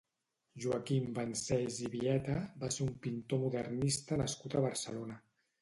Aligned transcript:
Joaquim 0.63 1.11
Vancells 1.17 1.77
i 1.83 1.91
Vieta 1.97 2.39
va 2.65 2.71
ser 2.77 2.87
un 2.89 2.97
pintor 3.07 3.45
modernista 3.45 4.21
nascut 4.23 4.57
a 4.63 4.69
Barcelona. 4.71 5.25